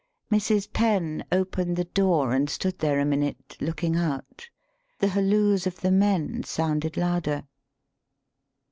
[0.31, 0.73] Mrs.
[0.73, 4.49] Penn opened the door and stood there a minute look ing out;
[4.97, 7.43] the halloos of the men sounded louder.